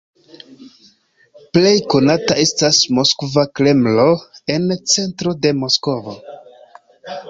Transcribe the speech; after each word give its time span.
Plej 1.57 1.75
konata 1.95 2.39
estas 2.45 2.81
Moskva 3.01 3.47
Kremlo 3.61 4.09
en 4.59 4.69
centro 4.97 5.39
de 5.47 5.57
Moskvo. 5.65 6.21